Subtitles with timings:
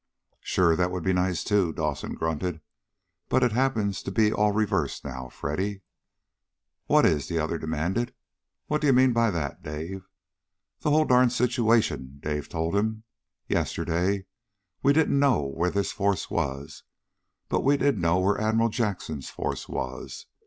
[0.39, 2.59] "Sure, that would be nice, too," Dawson grunted.
[3.29, 5.81] "But it happens to be all reversed now, Freddy."
[6.87, 8.11] "What is?" the other demanded.
[8.65, 10.09] "What do you mean by that, Dave?"
[10.79, 13.03] "The whole darn situation," Dawson told him.
[13.47, 14.25] "Yesterday
[14.81, 16.81] we didn't know where this force was,
[17.47, 20.25] but we did know where Admiral Jackson's force was.